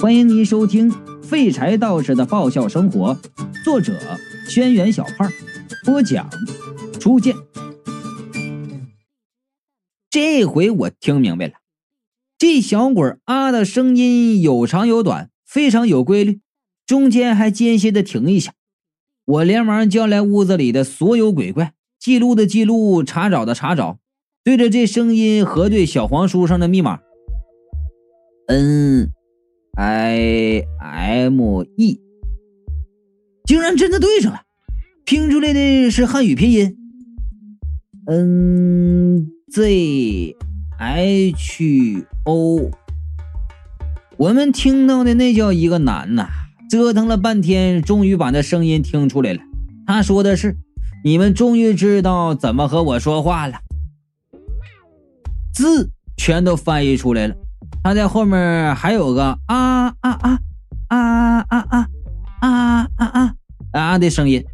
[0.00, 0.90] 欢迎您收听
[1.22, 3.14] 《废柴道士的爆笑生活》，
[3.62, 3.92] 作者：
[4.48, 5.30] 轩辕小胖，
[5.84, 6.30] 播讲：
[6.98, 7.36] 初见。
[10.08, 11.52] 这回我听明白了，
[12.38, 16.40] 这小鬼啊的声音有长有短，非常有规律，
[16.86, 18.54] 中间还间歇的停一下。
[19.26, 23.98] 我连忙叫来屋子里的所有鬼怪，记录的记录，查找的查找，
[24.42, 27.00] 对着这声音核对小黄书上的密码。
[28.48, 29.10] 嗯
[29.80, 31.98] I M E，
[33.46, 34.42] 竟然真的对上了，
[35.06, 36.76] 拼出来的是汉语拼音。
[38.06, 40.36] N Z
[40.78, 42.70] H O，
[44.18, 46.28] 我们听到的那叫一个难呐！
[46.68, 49.40] 折腾了半天，终于把那声音听出来了。
[49.86, 50.58] 他说的是
[51.02, 53.60] ：“你们终于知道怎么和我说话了。”
[55.56, 57.34] 字全都翻译出来了。
[57.82, 60.38] 他在后面还有个啊啊啊
[60.88, 62.06] 啊啊啊
[62.40, 63.36] 啊啊啊
[63.72, 64.44] 啊的声音。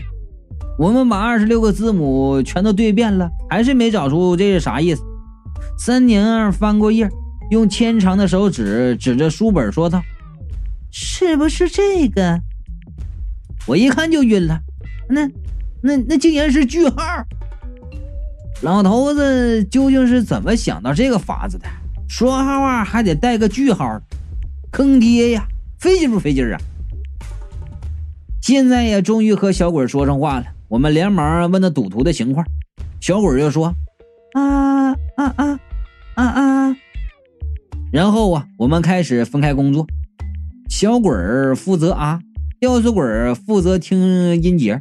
[0.78, 5.02] 我们把二十六个字母全都对遍了，还是没找出这是啥意思。
[5.78, 7.08] 三娘翻过页，
[7.50, 10.02] 用纤长的手指指着书本说道
[10.92, 12.40] ：“是不是这个？”
[13.66, 14.60] 我一看就晕了。
[15.08, 15.26] 那、
[15.80, 16.96] 那、那竟然是句号！
[18.62, 21.66] 老头子究竟是怎么想到这个法子的？
[22.08, 24.00] 说号啊，还得带个句号，
[24.70, 25.46] 坑爹呀！
[25.78, 26.58] 费劲不费劲啊？
[28.40, 30.46] 现在也，终于和小鬼说上话了。
[30.68, 32.46] 我们连忙问他赌徒的情况，
[33.00, 33.74] 小鬼就说
[34.34, 35.60] ：“啊啊啊
[36.14, 36.76] 啊啊！”
[37.92, 39.86] 然后啊，我们开始分开工作，
[40.68, 42.20] 小鬼儿负责啊，
[42.60, 43.04] 吊死鬼
[43.34, 44.80] 负责听音节，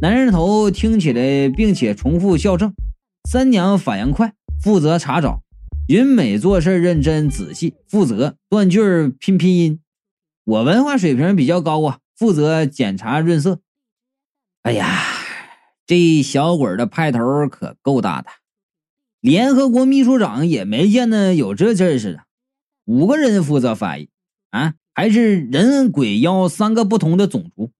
[0.00, 2.72] 男人头听起来并且重复校正，
[3.28, 5.40] 三娘反应快，负责查找。
[5.88, 9.80] 云美做事认真仔细，负责断句拼拼音。
[10.42, 13.60] 我文化水平比较高啊，负责检查润色。
[14.62, 15.00] 哎呀，
[15.86, 18.28] 这小鬼的派头可够大的，
[19.20, 22.24] 联合国秘书长也没见得有这阵势的。
[22.86, 24.08] 五个人负责翻译
[24.50, 27.70] 啊，还是人鬼妖三个不同的种族。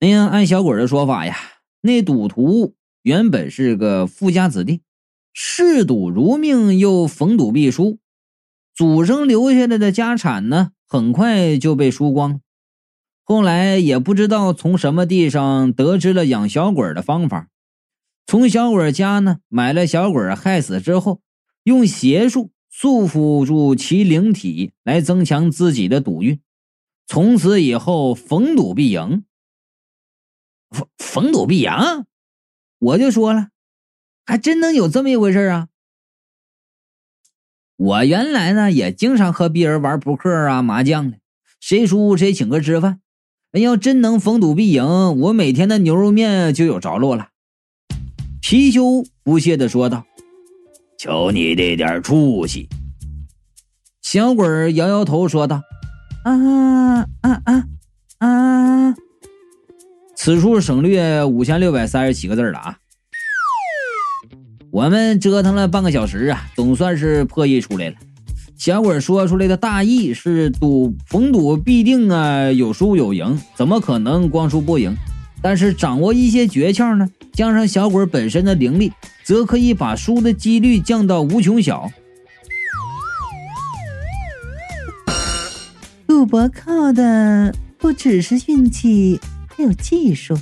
[0.00, 1.36] 那样按小鬼的说法呀，
[1.82, 4.80] 那赌徒原本是个富家子弟。
[5.40, 8.00] 嗜赌如命，又逢赌必输，
[8.74, 12.40] 祖上留下来的家产呢，很快就被输光。
[13.22, 17.50] 后来也不知道从什么地上得知了养小鬼的方法，
[18.26, 21.20] 从小鬼家呢买了小鬼害死之后，
[21.62, 26.40] 用邪术束缚住其灵体，来增强自己的赌运。
[27.06, 29.22] 从此以后，逢赌必赢。
[30.70, 31.70] 逢逢赌必赢，
[32.80, 33.50] 我就说了。
[34.28, 35.68] 还真能有这么一回事啊！
[37.76, 41.16] 我原来呢也经常和别人玩扑克啊、麻将的，
[41.60, 43.00] 谁输谁请客吃饭。
[43.52, 47.30] 要真能逢赌必赢，我每天的牛肉面就有着落了。
[48.42, 50.04] 貔貅不屑的说道
[51.00, 52.68] ：“瞧你这点出息！”
[54.02, 55.62] 小鬼摇摇头说道
[56.24, 57.64] ：“啊啊啊
[58.18, 58.94] 啊！”
[60.14, 62.78] 此处省略五千六百三十七个字了啊。
[64.70, 67.96] 我们折腾了半个小时啊，总算是破译出来了。
[68.56, 74.94] 小鬼说出来的大意是：赌逢赌必定啊，有输有赢，怎么可能光输不赢？
[75.40, 78.92] 但是掌握一些诀窍呢，加上小鬼本身的灵力，
[79.24, 81.90] 则可以把输的几率降到无穷小。
[86.06, 90.36] 赌博靠的不只是运气，还有技术。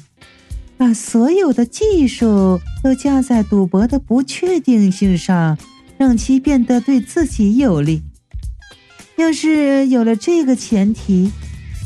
[0.78, 5.56] 把所有的技术都加在赌博的不确定性上，
[5.96, 8.02] 让其变得对自己有利。
[9.16, 11.32] 要是有了这个前提，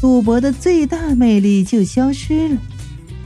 [0.01, 2.57] 赌博的最大魅力就消失了。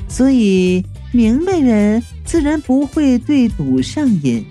[0.07, 4.45] 所以，明白人自然不会对赌上瘾。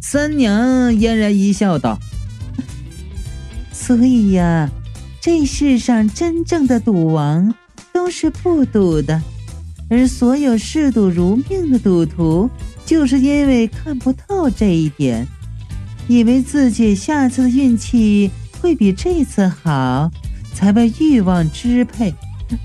[0.00, 1.98] 三娘嫣然一笑，道
[3.72, 4.70] ：“所以呀，
[5.20, 7.52] 这世上真正的赌王
[7.92, 9.20] 都是不赌的。”
[9.94, 12.50] 而所有嗜赌如命的赌徒，
[12.84, 15.24] 就是因为看不透这一点，
[16.08, 18.28] 以为自己下次的运气
[18.60, 20.10] 会比这次好，
[20.52, 22.12] 才被欲望支配，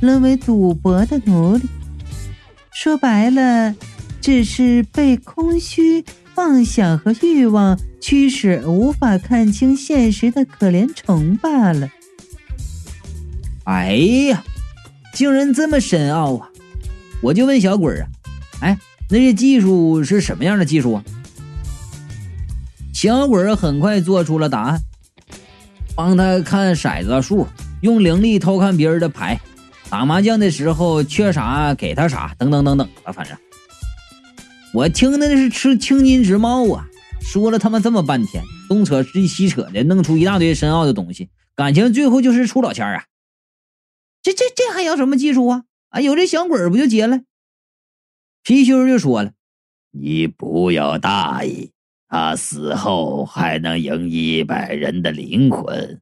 [0.01, 1.63] 沦为赌博的奴隶。
[2.73, 3.75] 说白了，
[4.19, 6.03] 只是被空虚、
[6.33, 11.89] 妄想和欲望驱使，无法看清现实的可怜虫罢了。
[13.65, 13.93] 哎
[14.29, 14.43] 呀，
[15.13, 16.48] 竟然这么深奥啊！
[17.21, 18.07] 我就问小鬼啊，
[18.62, 18.80] 哎，
[19.10, 21.04] 那些技术是什么样的技术啊？
[22.94, 24.81] 小鬼很快做出了答案：
[25.95, 27.48] 帮他看骰子数，
[27.81, 29.39] 用灵力偷看别人的牌，
[29.89, 33.12] 打麻将的时候缺啥给他啥，等等等等吧。
[33.12, 33.38] 反正
[34.74, 36.88] 我听的是吃青筋直冒啊！
[37.21, 43.04] 说了他妈这么半天，东扯西扯的，弄出一大堆深奥的东西，感情最后就是出老千啊！
[44.21, 45.63] 这这这还要什么技术啊？
[45.89, 47.18] 啊，有这小鬼不就结了？
[48.44, 49.33] 貔貅就说了
[49.91, 51.71] ：“你不要大意，
[52.07, 56.01] 他死后还能赢一百人的灵魂，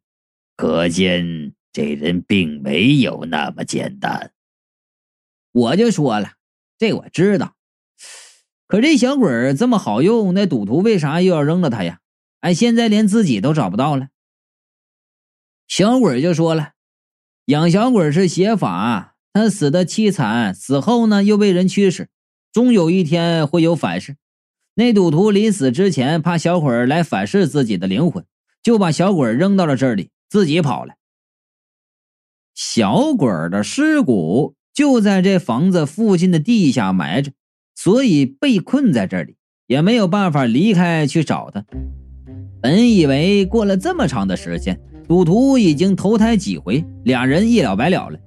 [0.55, 4.31] 可见这人并没有那么简单。”
[5.51, 6.33] 我就说了，
[6.77, 7.55] 这我知道。
[8.67, 11.99] 可这小鬼这么好用，那赌徒为啥又要扔了他呀？
[12.41, 14.09] 哎，现在连自己都找不到了。
[15.67, 16.73] 小鬼就说了。
[17.45, 22.09] 养小鬼是邪法，他死的凄惨，死后呢又被人驱使，
[22.51, 24.15] 终有一天会有反噬。
[24.75, 28.25] 那赌徒临死之前怕小鬼来反噬自己的灵魂，
[28.63, 30.93] 就把小鬼扔到了这里，自己跑了。
[32.55, 37.31] 小鬼的尸骨就在这房子附近的地下埋着，
[37.75, 39.35] 所以被困在这里，
[39.67, 41.63] 也没有办法离开去找他。
[42.61, 44.79] 本以为过了这么长的时间。
[45.07, 48.19] 赌徒已经投胎几回，俩人一了百了了。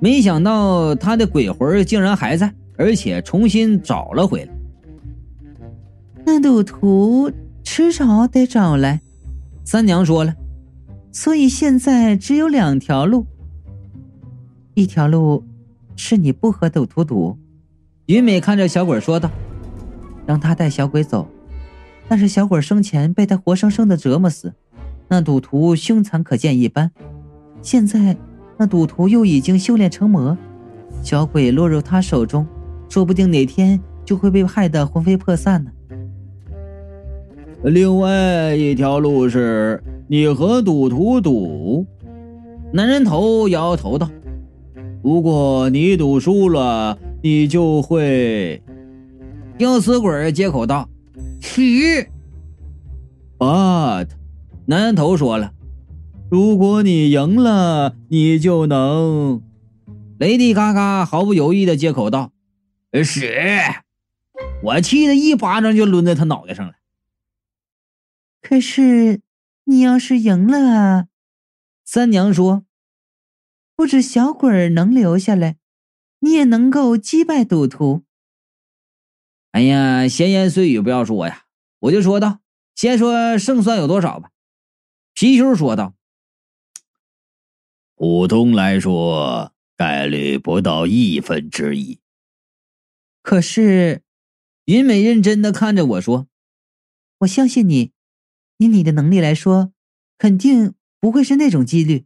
[0.00, 4.52] 没想到他的鬼魂竟然还在，而且重新找了回来。
[6.24, 7.30] 那赌徒
[7.62, 9.00] 迟早得找来，
[9.64, 10.34] 三娘说了。
[11.12, 13.26] 所以现在只有两条路，
[14.74, 15.44] 一条路
[15.96, 17.38] 是你不和赌徒赌。
[18.06, 19.30] 云美看着小鬼说道
[20.26, 21.26] ：“让他带小鬼走，
[22.06, 24.52] 但是小鬼生前被他活生生的折磨死。”
[25.08, 26.90] 那赌徒凶残可见一斑，
[27.62, 28.16] 现在
[28.56, 30.36] 那赌徒又已经修炼成魔，
[31.02, 32.46] 小鬼落入他手中，
[32.88, 35.70] 说不定哪天就会被害得魂飞魄散呢。
[37.62, 41.86] 另外一条路是你和赌徒赌，
[42.72, 44.08] 男人头摇摇头道
[45.02, 48.62] ：“如果你赌输了，你就会。”
[49.58, 50.88] 吊死鬼接口道
[51.40, 52.08] ：“嘘
[53.38, 54.06] ，but。”
[54.66, 55.50] 男人头说了
[56.30, 59.42] ：“如果你赢了，你就能。”
[60.18, 62.32] 雷迪嘎嘎毫不犹豫的接口道
[63.04, 63.60] ：“是！”
[64.64, 66.74] 我气得一巴掌就抡在他脑袋上了。
[68.40, 69.20] 可是
[69.64, 71.08] 你要是赢了，
[71.84, 72.64] 三娘说
[73.76, 75.56] ：“不止小鬼能留下来，
[76.20, 78.04] 你也能够击败赌徒。”
[79.52, 81.44] 哎呀，闲言碎语不要说呀，
[81.80, 82.40] 我就说道
[82.74, 84.30] ：“先说胜算有多少吧。”
[85.14, 85.94] 貔貅说道
[87.98, 91.98] ：“普通来说，概率不到亿分之一。
[93.22, 94.02] 可是，
[94.66, 96.28] 云美认真的看着我说
[97.20, 97.92] ：‘我相信你，
[98.58, 99.72] 以你的能力来说，
[100.18, 102.04] 肯定不会是那种几率。’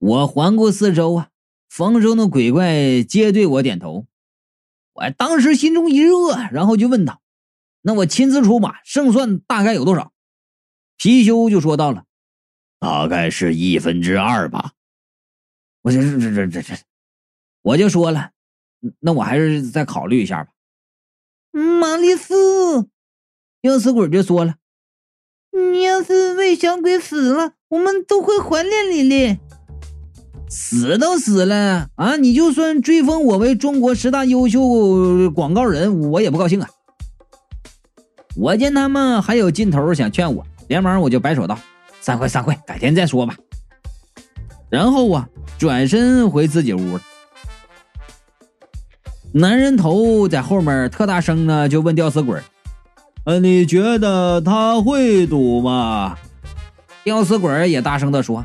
[0.00, 1.28] 我环顾四周啊，
[1.68, 4.06] 房中的鬼怪皆对我点头。
[4.94, 7.20] 我当时心中一热，然后就问道
[7.82, 10.14] ：‘那我亲自出马，胜算大概有多少？’”
[10.96, 12.06] 貔貅就说到了，
[12.84, 14.72] 大概是一分之二吧。
[15.80, 16.74] 我这这这这这，
[17.62, 18.32] 我就说了，
[19.00, 20.50] 那我还是再考虑一下吧。
[21.50, 22.86] 玛丽斯，
[23.62, 24.56] 吊死鬼就说了，
[25.50, 29.38] 你要是为小鬼死了，我们都会怀念你的。
[30.50, 32.16] 死都死了啊！
[32.16, 36.68] 你就算追封我为中国十大优秀广告人，我也不高兴啊。
[38.36, 40.46] 我见他们还有劲头想劝我。
[40.68, 41.58] 连忙我就摆手道
[42.04, 43.34] ：“散会，散会，改天再说吧。”
[44.68, 45.26] 然后啊，
[45.58, 47.00] 转身回自己屋。
[49.32, 52.38] 男人头在后面特大声呢，就问吊死鬼
[53.24, 56.18] ：“呃，你觉得他会赌吗？”
[57.04, 58.44] 吊死鬼也大声的说：“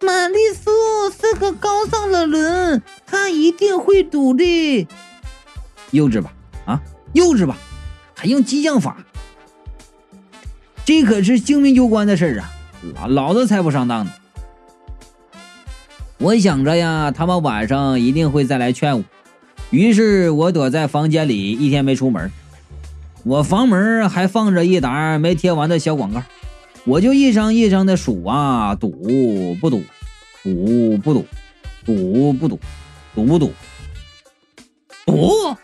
[0.00, 0.70] 玛丽苏
[1.10, 4.88] 是个高尚的人，他一定会赌的。”
[5.92, 6.32] 幼稚吧？
[6.64, 6.80] 啊，
[7.12, 7.54] 幼稚吧？
[8.14, 8.96] 还用激将法？
[10.86, 12.50] 这可是性命攸关的事儿啊！
[12.94, 14.12] 老老子才不上当呢！
[16.18, 19.04] 我想着呀，他们晚上一定会再来劝我，
[19.70, 22.30] 于是我躲在房间里一天没出门。
[23.24, 26.22] 我房门还放着一沓没贴完的小广告，
[26.84, 28.90] 我就一张一张的数啊，赌
[29.60, 29.82] 不赌？
[30.42, 31.26] 赌不赌？
[31.84, 32.58] 赌不赌？
[33.14, 33.52] 赌不赌？
[35.04, 35.56] 赌！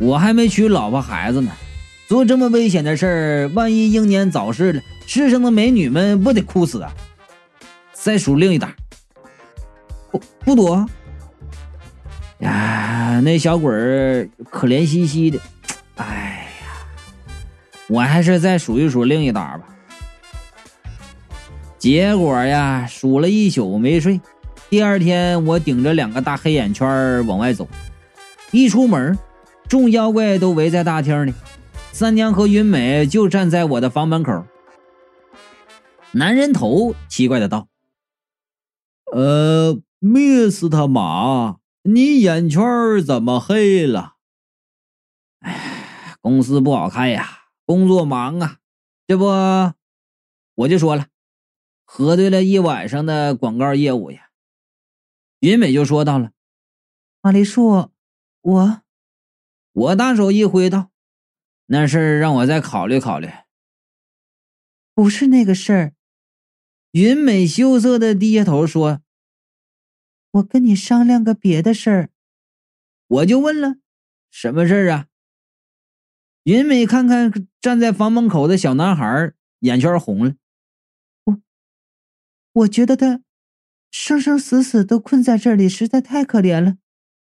[0.00, 1.50] 我还没娶老婆孩子呢。
[2.06, 6.92] 做这么危险的事儿，万一英年早逝了，世上的美女们不得哭死啊！
[7.94, 8.76] 再数另一打，
[10.10, 10.86] 不不多。
[12.40, 15.40] 呀，那小鬼儿可怜兮兮的，
[15.96, 16.68] 哎呀，
[17.88, 19.64] 我还是再数一数另一打吧。
[21.78, 24.20] 结果呀，数了一宿没睡。
[24.68, 27.66] 第二天，我顶着两个大黑眼圈往外走，
[28.50, 29.16] 一出门，
[29.68, 31.32] 众妖怪都围在大厅里，
[31.92, 34.44] 三娘和云美就站在我的房门口。
[36.12, 37.68] 男人头奇怪的道
[39.12, 42.62] ：“呃，灭死他妈，你眼圈
[43.04, 44.16] 怎么黑了？”
[45.40, 48.58] 哎，公司不好开呀，工作忙啊，
[49.06, 49.26] 这不，
[50.54, 51.08] 我就说了。
[51.84, 54.30] 核对了一晚上的广告业务呀，
[55.40, 56.32] 云美就说到了
[57.22, 57.90] ：“马丽树，
[58.40, 58.82] 我……
[59.72, 60.90] 我大手一挥道，
[61.66, 63.30] 那事儿让我再考虑考虑。
[64.94, 65.92] 不是那个事儿。”
[66.92, 69.02] 云美羞涩的低下头说
[70.32, 72.10] ：“我跟你商量个别的事儿。”
[73.08, 73.76] 我就问了
[74.30, 75.06] ：“什么事儿啊？”
[76.44, 77.30] 云美看看
[77.60, 80.34] 站在房门口的小男孩，眼圈红了。
[81.24, 81.42] 我
[82.52, 83.22] 我觉得他
[83.90, 86.78] 生生死死都困在这里，实在太可怜了。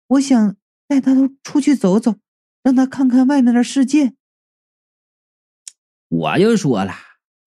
[0.08, 0.58] 我想
[0.88, 2.18] 带他出去走走，
[2.62, 4.16] 让他看看外面的世界。
[6.10, 6.94] 我就说了，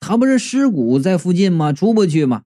[0.00, 1.72] 他不是尸骨在附近吗？
[1.72, 2.44] 出不去吗？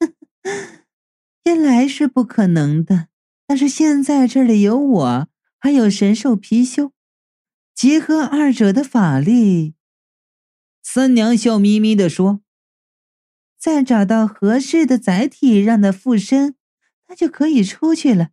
[1.44, 3.08] 原来是不可能的，
[3.46, 6.92] 但是现在这里有我，还有神兽貔貅，
[7.74, 9.74] 结合二者的法力。
[10.82, 12.40] 三娘笑眯眯的说。
[13.56, 16.54] 再找到合适的载体让它附身，
[17.06, 18.28] 它就可以出去了。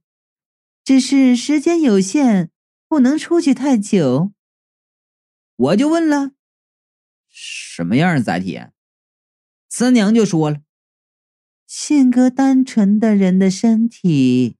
[0.84, 2.52] 只是时间有限，
[2.90, 4.34] 不能出去太久。
[5.56, 6.32] 我就问了，
[7.32, 8.60] 什么样的载体？
[9.70, 10.60] 三娘就说了，
[11.66, 14.58] 性格单纯的人的身体。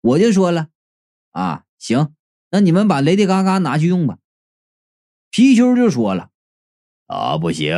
[0.00, 0.68] 我就说了，
[1.30, 2.12] 啊，行，
[2.50, 4.18] 那你们把雷迪嘎嘎拿去用吧。
[5.30, 6.30] 貔貅就说了，
[7.06, 7.76] 啊，不行。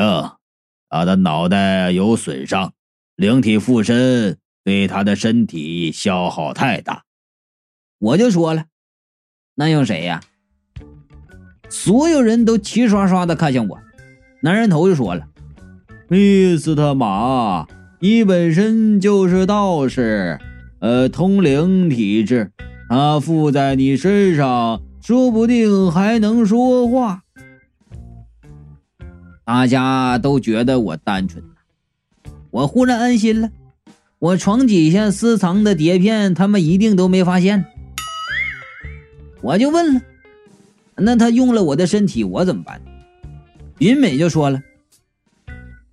[0.88, 2.72] 他的脑袋有损伤，
[3.14, 7.04] 灵体附身对他的身体消耗太大。
[7.98, 8.66] 我就说了，
[9.54, 10.22] 那用谁呀？
[11.68, 13.78] 所有人都齐刷刷的看向我。
[14.40, 15.26] 男人头就说了
[16.08, 17.66] ：“密斯特玛，
[17.98, 20.38] 你本身就是道士，
[20.78, 22.52] 呃，通灵体质，
[22.88, 27.22] 他附在你身上，说不定还能说话。”
[29.44, 31.42] 大家都觉得我单纯，
[32.50, 33.50] 我忽然安心了。
[34.20, 37.64] 我床底下私藏的碟片，他们一定都没发现。
[39.40, 40.00] 我就问了
[40.96, 42.80] ：“那他用了我的身体，我怎么办？”
[43.78, 44.60] 云美就说了：“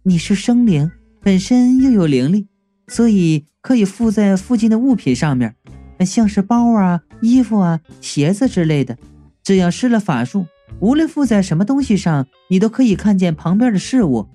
[0.01, 2.48] 你是生灵，本身又有灵力，
[2.88, 5.56] 所以可以附在附近的物品上面，
[6.04, 8.98] 像是包啊、衣服啊、鞋子之类的。
[9.44, 10.48] 只要施了法术。”
[10.82, 14.27] 无论附在什么东西上，你都可以看见旁边的事物。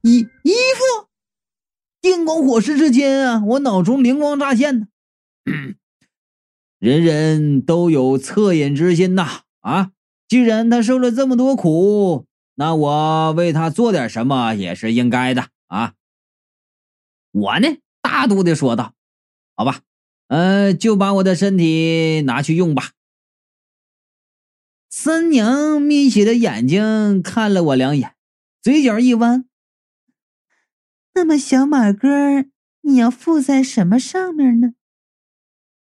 [0.00, 1.08] 衣衣服，
[2.00, 4.86] 电光火石之间啊，我脑中灵光乍现呢。
[6.78, 9.40] 人人都有恻隐之心呐！
[9.60, 9.90] 啊，
[10.28, 15.94] 既然他受了这么多苦，那我为他做点什么也是应该的啊。
[17.32, 18.94] 我呢，大度的说道
[19.56, 19.80] ：“好吧，
[20.28, 22.92] 呃，就把我的身体拿去用吧。”
[24.88, 28.14] 三娘眯起的眼睛看了我两眼，
[28.62, 29.48] 嘴角一弯。
[31.14, 32.44] 那么小马哥，
[32.82, 34.74] 你要附在什么上面呢？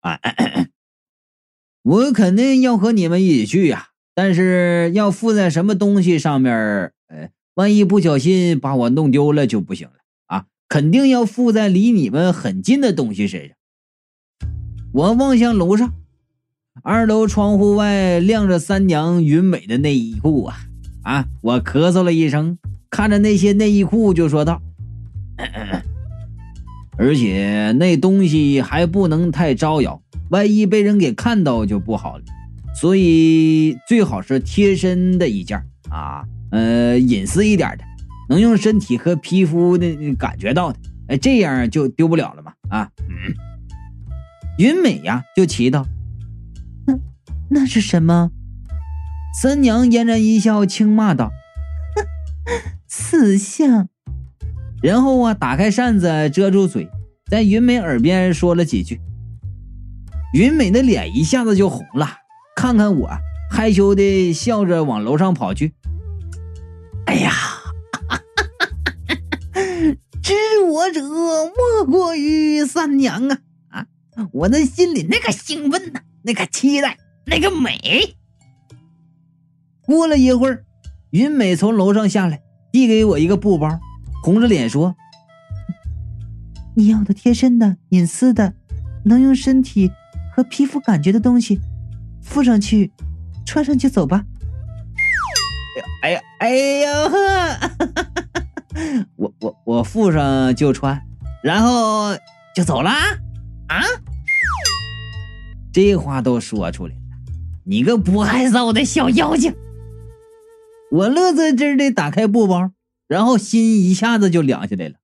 [0.01, 0.21] 啊，
[1.83, 3.90] 我肯定要和你们一起去呀，
[4.21, 6.53] 但是要附在什么东西上面？
[7.09, 9.95] 呃，万一不小心把我弄丢了就不行了
[10.27, 10.45] 啊！
[10.69, 13.57] 肯定要附在离你们很近的东西身上。
[14.93, 15.95] 我望向楼上。
[16.83, 20.57] 二楼窗户外晾着三娘云美的内衣裤啊
[21.03, 21.25] 啊！
[21.41, 22.59] 我咳嗽了一声，
[22.91, 24.61] 看着那些内衣裤就说道
[26.99, 32.25] ：“而且那东西还不能太招摇，万一被人给看到就不好了。
[32.75, 37.85] 所以最好是贴身的一件啊，呃，隐私一点的，
[38.29, 42.91] 能用身体和皮肤的感觉到的，哎，这样就丢不了了嘛啊！”
[44.59, 45.85] 云美呀，就祈祷。
[47.51, 48.31] 那是什么？
[49.41, 51.31] 三娘嫣然一笑，轻骂道
[52.87, 53.89] ：“死相。”
[54.83, 56.89] 然后啊，打开扇子遮住嘴，
[57.31, 59.01] 在云美耳边说了几句。
[60.33, 62.09] 云美的脸一下子就红了，
[62.61, 63.09] 看看我，
[63.51, 65.73] 害羞的笑着往楼上跑去。
[67.07, 67.33] 哎呀，
[70.23, 70.35] 知
[70.69, 73.39] 我者莫过于三娘啊！
[73.71, 73.87] 啊，
[74.33, 76.99] 我的心里那个兴奋呐，那个期待。
[77.25, 78.15] 那个美。
[79.81, 80.63] 过了一会儿，
[81.13, 83.81] 云美从楼上下来，递给我一个布包，
[84.23, 84.95] 红着脸说
[86.77, 88.53] ：“你要的贴身的、隐私的，
[89.07, 89.91] 能用身体
[90.37, 91.59] 和皮肤感觉的东西，
[92.23, 92.93] 附上去，
[93.47, 94.25] 穿上就走吧。”
[96.03, 97.71] 哎呀，哎呀呵，
[99.17, 101.03] 我我我附上就穿，
[101.43, 102.17] 然后
[102.55, 103.19] 就走啦？
[103.69, 103.83] 啊？
[105.73, 107.01] 这话都说出来了，
[107.65, 109.55] 你个不害臊的小妖精！
[110.91, 112.73] 我乐滋滋的打开布包，
[113.07, 114.95] 然后心一下子就凉下来了，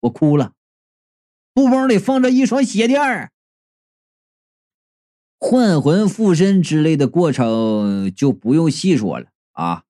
[0.00, 0.52] 我哭了。
[1.54, 3.30] 布包里放着一双鞋垫儿，
[5.38, 9.84] 换魂附身之类的过程就不用细说了啊。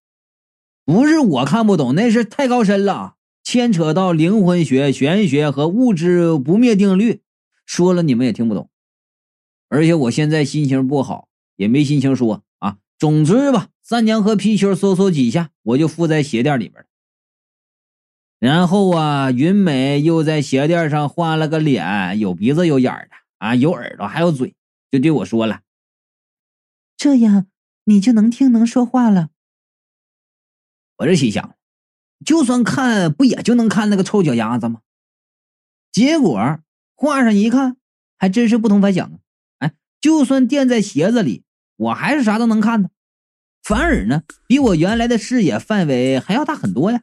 [0.85, 7.23] 不是我看不懂，那是太高深了，牵扯到灵魂学、玄学和物质不灭定律，
[7.67, 8.71] 说了你们也听不懂。
[9.69, 12.79] 而且我现在心情不好，也没心情说啊。
[12.99, 16.85] 总之吧，三娘和皮球嗖嗖几下，我就附在鞋垫里面了。
[18.39, 24.55] 然后啊，云美又在鞋垫上画了个脸，有鼻子有眼的啊，有耳朵还有嘴，
[24.91, 25.63] 就对我说了
[26.97, 27.47] ：“这样
[27.85, 29.31] 你就能听能说话了。”
[30.99, 31.57] 我这心想，
[32.25, 34.83] 就算看不也就能看那个臭脚丫子吗？
[35.93, 36.61] 结果
[36.97, 37.77] 画上一看，
[38.17, 39.19] 还真是不同凡响啊！
[39.59, 41.45] 哎，就算垫在鞋子里，
[41.77, 42.91] 我还是啥都能看的，
[43.63, 47.03] 反而呢，比我原来的视野范围还要大很多呀。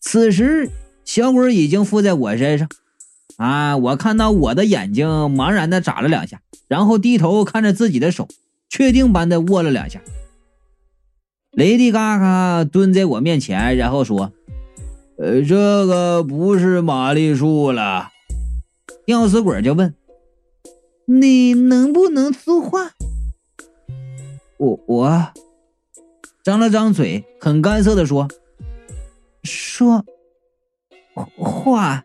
[0.00, 0.70] 此时，
[1.04, 2.68] 小鬼已经附在我身上，
[3.36, 8.28] 啊，我看到我的眼睛茫然的眨了两下，然后低头看着自己的手，
[8.68, 10.00] 确定般的握了两下。
[11.50, 14.32] 雷迪嘎嘎蹲在我面前，然后说
[15.18, 18.10] ：“呃，这个不是玛丽树了。”
[19.06, 19.94] 吊死鬼就问
[21.06, 22.92] ：“你能不能说话？”
[24.58, 25.32] 我我
[26.42, 28.28] 张了张嘴，很干涩的说
[29.42, 30.04] ：“说
[31.36, 32.04] 话。”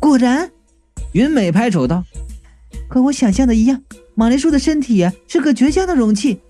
[0.00, 0.50] 果然，
[1.12, 2.04] 云美拍手道
[2.88, 3.82] ：“和我想象的一样，
[4.14, 6.40] 玛丽树的身体是个绝佳的容器。”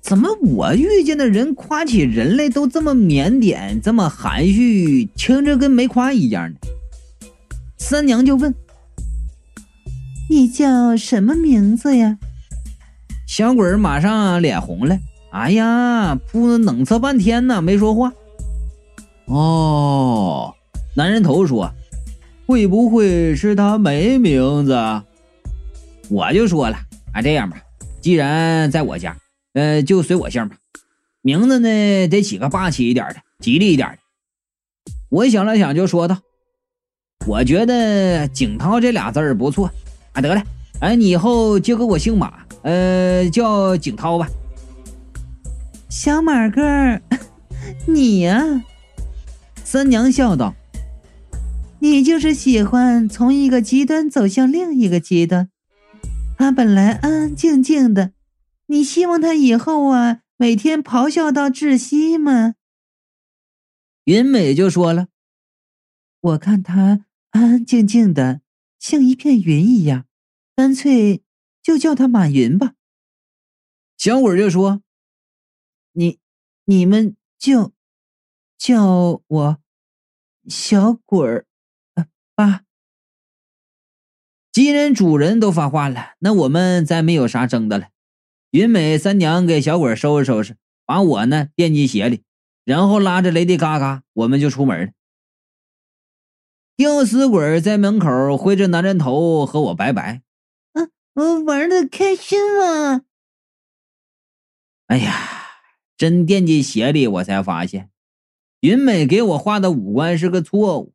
[0.00, 6.56] 怎么我遇见的人夸起人类都这么腼腆，这么含蓄，听着跟没夸一样呢？
[7.76, 8.54] 三娘就问
[10.30, 12.18] ：“你叫什么名字呀？”
[13.28, 14.98] 小鬼马上脸红了，
[15.30, 18.10] 哎呀，扑冷侧半天呢，没说话。
[19.26, 20.54] 哦，
[20.98, 21.70] 男人头说
[22.44, 24.76] ：“会不会是他没名字？”
[26.10, 26.76] 我就说了
[27.14, 27.56] ：“啊，这样吧，
[28.00, 29.16] 既然在我家。”
[29.54, 30.56] 呃，就随我姓吧，
[31.22, 33.98] 名字呢得起个霸气一点的，吉利一点的。
[35.08, 36.18] 我想了想，就说道
[37.28, 39.70] ：“我觉得景涛这俩字儿不错
[40.14, 40.20] 啊。
[40.20, 40.42] 得了，
[40.80, 44.28] 哎，你以后就给我姓马，呃，叫景涛吧。”
[45.88, 46.60] 小马哥，
[47.86, 48.42] 你呀，
[49.62, 50.52] 三娘笑道
[51.80, 55.50] ：“你就是喜欢从一个极端走向另一个极端。
[56.36, 58.12] 他本来安安静静的。”
[58.70, 62.54] 你希望他以后啊，每天咆哮到窒息吗？
[64.04, 65.08] 云美就说了
[66.20, 68.42] ：“我看他安安静静的，
[68.78, 70.04] 像一片云一样，
[70.54, 71.22] 干脆
[71.62, 72.74] 就叫他马云吧。”
[73.96, 74.82] 小鬼就说
[75.92, 76.18] ：“你
[76.66, 77.72] 你们就
[78.58, 79.62] 叫我
[80.46, 81.46] 小鬼儿
[82.38, 82.62] 吧。”
[84.52, 87.88] 既然主人都发话了，那我们再没有啥争的了。
[88.50, 92.22] 云美三娘给小鬼收拾收拾，把我呢垫进鞋里，
[92.64, 94.92] 然后拉着雷迪嘎嘎，我们就出门了。
[96.76, 100.22] 吊死鬼在门口挥着男人头和我拜拜。
[100.72, 103.02] 啊，我玩的开心吗？
[104.86, 105.12] 哎呀，
[105.96, 107.90] 真垫进鞋里，我才发现，
[108.60, 110.94] 云美给我画的五官是个错误，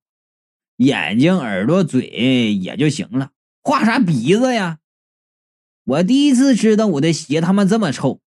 [0.77, 3.31] 眼睛、耳朵、嘴也就行了，
[3.61, 4.79] 画啥鼻子呀？
[5.85, 8.21] 我第一次知道我的鞋他妈这么臭。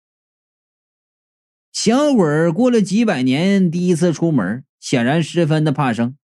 [1.73, 6.17] 小鬼儿过了几百年，第一次出门，显然十分的怕生，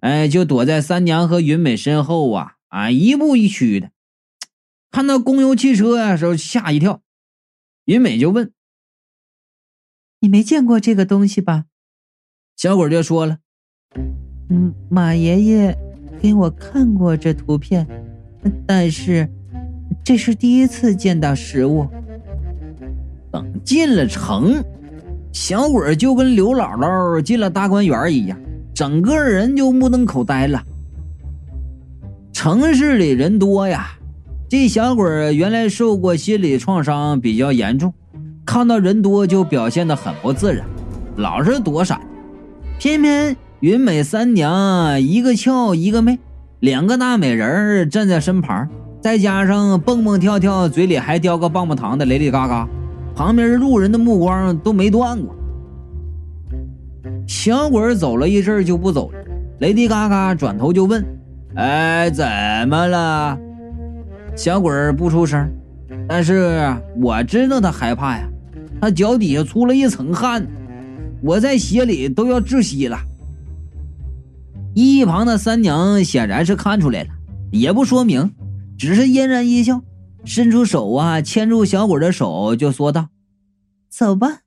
[0.00, 3.90] 哎，就躲在三娘和云美身后啊啊，一步一趋的。
[4.90, 7.02] 看到公有汽车呀，时候吓一跳。
[7.84, 8.52] 云美就问
[10.20, 11.66] ：“你没见过这个东西吧？”
[12.56, 13.38] 小鬼就说了
[14.48, 15.78] ：“嗯，马爷爷
[16.20, 17.86] 给我看过这图片，
[18.66, 19.28] 但是。”
[20.02, 21.84] 这是第一次见到实物。
[23.32, 24.62] 等进了城，
[25.32, 28.38] 小鬼就跟刘姥姥进了大观园一样，
[28.72, 30.62] 整个人就目瞪口呆了。
[32.32, 33.98] 城市里人多呀，
[34.48, 37.92] 这小鬼原来受过心理创伤比较严重，
[38.44, 40.64] 看到人多就表现得很不自然，
[41.16, 42.00] 老是躲闪。
[42.78, 46.18] 偏偏云美三娘一个俏一个媚，
[46.60, 48.68] 两个大美人站在身旁，
[49.00, 52.68] 再加上蹦蹦跳跳、嘴里还叼个棒棒糖的雷雷嘎嘎，
[53.14, 55.34] 旁边路人的目光都没断过。
[57.26, 59.18] 小鬼走了一阵就不走了，
[59.60, 61.02] 雷迪嘎嘎转头就问
[61.56, 62.26] ：“哎，怎
[62.68, 63.38] 么了？”
[64.36, 65.50] 小鬼不出声，
[66.06, 68.28] 但是我知道他害怕呀，
[68.82, 70.46] 他脚底下出了一层汗，
[71.22, 72.98] 我在鞋里都要窒息了。
[74.78, 77.08] 一旁的三娘显然是看出来了，
[77.50, 78.34] 也不说明，
[78.76, 79.80] 只是嫣然一笑，
[80.22, 83.08] 伸出手啊，牵住小鬼的手，就说道
[83.88, 84.40] ：“走吧。”